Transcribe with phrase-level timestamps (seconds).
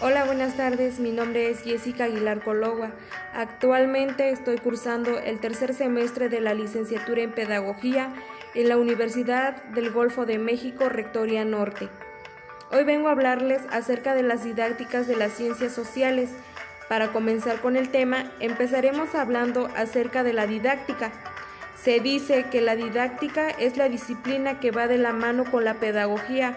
[0.00, 1.00] Hola, buenas tardes.
[1.00, 2.92] Mi nombre es Jessica Aguilar Cologua.
[3.34, 8.14] Actualmente estoy cursando el tercer semestre de la licenciatura en Pedagogía
[8.54, 11.88] en la Universidad del Golfo de México, Rectoría Norte.
[12.70, 16.30] Hoy vengo a hablarles acerca de las didácticas de las ciencias sociales.
[16.88, 21.10] Para comenzar con el tema, empezaremos hablando acerca de la didáctica.
[21.74, 25.74] Se dice que la didáctica es la disciplina que va de la mano con la
[25.74, 26.56] pedagogía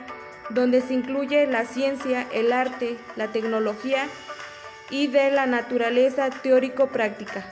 [0.53, 4.07] donde se incluye la ciencia, el arte, la tecnología
[4.89, 7.45] y de la naturaleza teórico-práctica.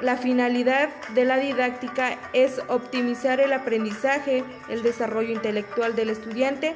[0.00, 6.74] La finalidad de la didáctica es optimizar el aprendizaje, el desarrollo intelectual del estudiante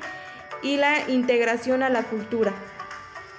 [0.62, 2.52] y la integración a la cultura.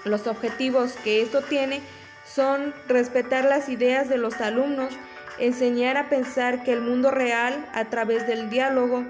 [0.04, 1.82] Los objetivos que esto tiene
[2.26, 4.94] son respetar las ideas de los alumnos,
[5.40, 9.06] enseñar a pensar que el mundo real a través del diálogo,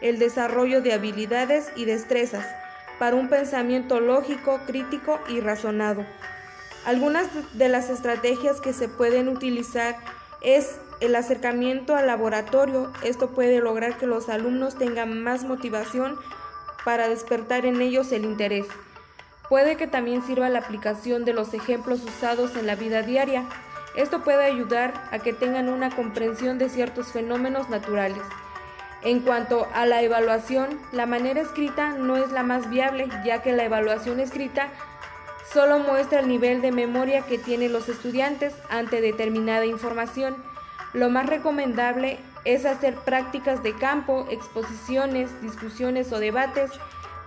[0.00, 2.46] el desarrollo de habilidades y destrezas
[2.98, 6.04] para un pensamiento lógico, crítico y razonado.
[6.84, 9.96] Algunas de las estrategias que se pueden utilizar
[10.40, 12.92] es el acercamiento al laboratorio.
[13.02, 16.16] Esto puede lograr que los alumnos tengan más motivación
[16.84, 18.66] para despertar en ellos el interés.
[19.48, 23.44] Puede que también sirva la aplicación de los ejemplos usados en la vida diaria.
[23.96, 28.22] Esto puede ayudar a que tengan una comprensión de ciertos fenómenos naturales.
[29.02, 33.52] En cuanto a la evaluación, la manera escrita no es la más viable, ya que
[33.52, 34.68] la evaluación escrita
[35.52, 40.36] solo muestra el nivel de memoria que tienen los estudiantes ante determinada información.
[40.92, 46.70] Lo más recomendable es hacer prácticas de campo, exposiciones, discusiones o debates,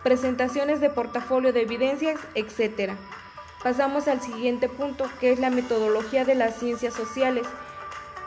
[0.03, 2.94] presentaciones de portafolio de evidencias, etc.
[3.64, 7.47] Pasamos al siguiente punto, que es la metodología de las ciencias sociales.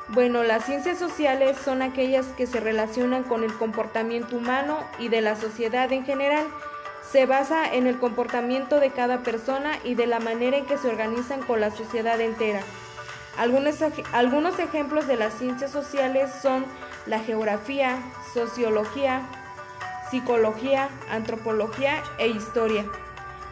[0.09, 5.23] Bueno, las ciencias sociales son aquellas que se relacionan con el comportamiento humano y de
[5.23, 6.47] la sociedad en general.
[7.11, 10.89] Se basa en el comportamiento de cada persona y de la manera en que se
[10.89, 12.61] organizan con la sociedad entera.
[13.39, 13.77] Algunos,
[14.13, 16.67] algunos ejemplos de las ciencias sociales son
[17.07, 17.99] la geografía,
[18.35, 19.23] sociología,
[20.11, 22.85] psicología, antropología e historia.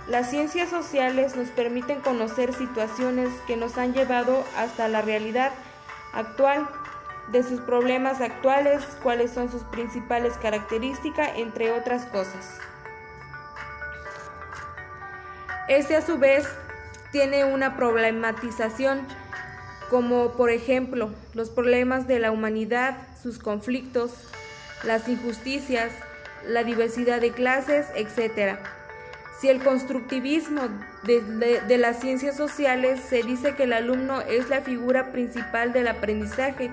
[0.06, 5.52] Las ciencias sociales nos permiten conocer situaciones que nos han llevado hasta la realidad
[6.12, 6.68] actual,
[7.28, 12.58] de sus problemas actuales, cuáles son sus principales características, entre otras cosas.
[15.68, 16.46] Este a su vez
[17.12, 19.06] tiene una problematización
[19.90, 24.12] como por ejemplo los problemas de la humanidad, sus conflictos,
[24.84, 25.92] las injusticias,
[26.46, 28.58] la diversidad de clases, etc.
[29.40, 30.62] Si el constructivismo
[31.04, 36.70] de, las ciencias sociales se dice que el alumno es la figura principal del aprendizaje,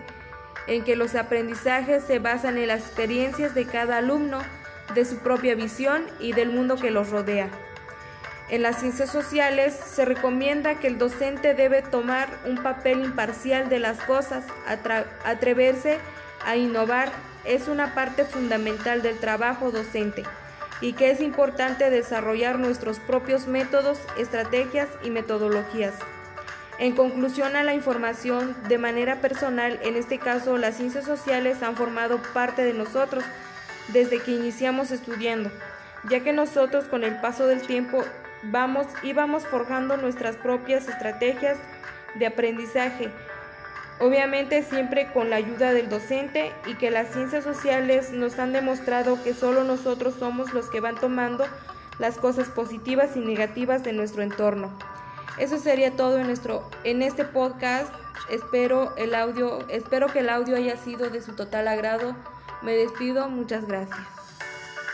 [0.67, 4.39] en que los aprendizajes se basan en las experiencias de cada alumno,
[4.93, 7.49] de su propia visión y del mundo que los rodea.
[8.49, 13.79] En las ciencias sociales se recomienda que el docente debe tomar un papel imparcial de
[13.79, 14.43] las cosas,
[15.23, 15.97] atreverse
[16.45, 17.11] a innovar,
[17.45, 20.23] es una parte fundamental del trabajo docente
[20.81, 25.93] y que es importante desarrollar nuestros propios métodos, estrategias y metodologías.
[26.79, 31.75] En conclusión a la información, de manera personal, en este caso las ciencias sociales han
[31.75, 33.23] formado parte de nosotros
[33.89, 35.51] desde que iniciamos estudiando,
[36.09, 38.05] ya que nosotros con el paso del tiempo
[38.43, 41.57] vamos íbamos forjando nuestras propias estrategias
[42.15, 43.11] de aprendizaje
[43.99, 49.21] obviamente siempre con la ayuda del docente y que las ciencias sociales nos han demostrado
[49.23, 51.45] que solo nosotros somos los que van tomando
[51.99, 54.71] las cosas positivas y negativas de nuestro entorno.
[55.37, 57.93] Eso sería todo en nuestro en este podcast.
[58.29, 62.15] Espero el audio, espero que el audio haya sido de su total agrado.
[62.61, 64.18] Me despido, muchas gracias.